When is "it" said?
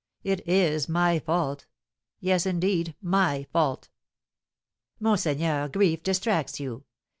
0.23-0.47